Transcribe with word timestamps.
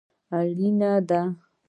اړین 0.37 0.81
دي 1.09 1.19